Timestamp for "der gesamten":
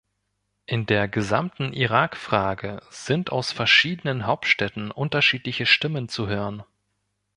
0.87-1.73